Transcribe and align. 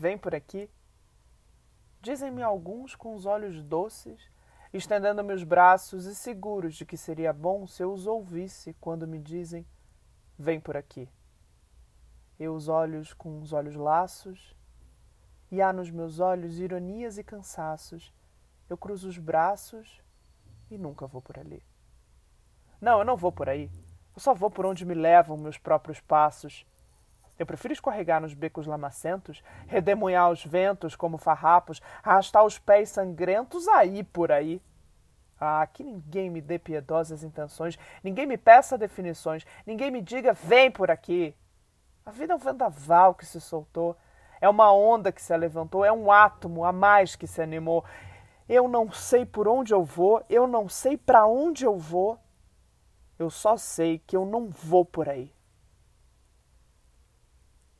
vem 0.00 0.16
por 0.16 0.34
aqui. 0.34 0.70
Dizem-me 2.00 2.42
alguns 2.42 2.96
com 2.96 3.14
os 3.14 3.26
olhos 3.26 3.62
doces, 3.62 4.30
estendendo 4.72 5.22
meus 5.22 5.44
braços 5.44 6.06
e 6.06 6.14
seguros 6.14 6.74
de 6.74 6.86
que 6.86 6.96
seria 6.96 7.34
bom 7.34 7.66
se 7.66 7.82
eu 7.82 7.92
os 7.92 8.06
ouvisse 8.06 8.74
quando 8.80 9.06
me 9.06 9.18
dizem: 9.18 9.66
Vem 10.38 10.58
por 10.58 10.74
aqui. 10.74 11.06
Eu 12.38 12.54
os 12.54 12.66
olhos 12.66 13.12
com 13.12 13.42
os 13.42 13.52
olhos 13.52 13.74
laços, 13.74 14.56
e 15.50 15.60
há 15.60 15.70
nos 15.70 15.90
meus 15.90 16.18
olhos 16.18 16.58
ironias 16.58 17.18
e 17.18 17.22
cansaços. 17.22 18.10
Eu 18.70 18.78
cruzo 18.78 19.06
os 19.06 19.18
braços 19.18 20.00
e 20.70 20.78
nunca 20.78 21.06
vou 21.06 21.20
por 21.20 21.38
ali. 21.38 21.62
Não, 22.80 23.00
eu 23.00 23.04
não 23.04 23.18
vou 23.18 23.30
por 23.30 23.50
aí. 23.50 23.70
Eu 24.16 24.20
só 24.20 24.32
vou 24.32 24.50
por 24.50 24.64
onde 24.64 24.86
me 24.86 24.94
levam 24.94 25.36
meus 25.36 25.58
próprios 25.58 26.00
passos. 26.00 26.64
Eu 27.40 27.46
prefiro 27.46 27.72
escorregar 27.72 28.20
nos 28.20 28.34
becos 28.34 28.66
lamacentos, 28.66 29.42
redemoinhar 29.66 30.30
os 30.30 30.44
ventos 30.44 30.94
como 30.94 31.16
farrapos, 31.16 31.80
arrastar 32.02 32.44
os 32.44 32.58
pés 32.58 32.90
sangrentos 32.90 33.66
aí 33.66 34.04
por 34.04 34.30
aí. 34.30 34.60
Ah, 35.40 35.66
que 35.66 35.82
ninguém 35.82 36.28
me 36.28 36.42
dê 36.42 36.58
piedosas 36.58 37.24
intenções, 37.24 37.78
ninguém 38.04 38.26
me 38.26 38.36
peça 38.36 38.76
definições, 38.76 39.46
ninguém 39.64 39.90
me 39.90 40.02
diga 40.02 40.34
vem 40.34 40.70
por 40.70 40.90
aqui. 40.90 41.34
A 42.04 42.10
vida 42.10 42.34
é 42.34 42.36
um 42.36 42.38
vendaval 42.38 43.14
que 43.14 43.24
se 43.24 43.40
soltou, 43.40 43.96
é 44.38 44.46
uma 44.46 44.70
onda 44.70 45.10
que 45.10 45.22
se 45.22 45.34
levantou, 45.34 45.82
é 45.82 45.90
um 45.90 46.12
átomo 46.12 46.62
a 46.62 46.72
mais 46.72 47.16
que 47.16 47.26
se 47.26 47.40
animou. 47.40 47.82
Eu 48.46 48.68
não 48.68 48.92
sei 48.92 49.24
por 49.24 49.48
onde 49.48 49.72
eu 49.72 49.82
vou, 49.82 50.22
eu 50.28 50.46
não 50.46 50.68
sei 50.68 50.94
para 50.94 51.24
onde 51.24 51.64
eu 51.64 51.78
vou. 51.78 52.18
Eu 53.18 53.30
só 53.30 53.56
sei 53.56 53.98
que 53.98 54.14
eu 54.14 54.26
não 54.26 54.50
vou 54.50 54.84
por 54.84 55.08
aí. 55.08 55.32